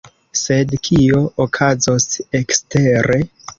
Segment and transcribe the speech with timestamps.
[0.43, 2.09] Sed kio okazos
[2.43, 3.23] ekstere?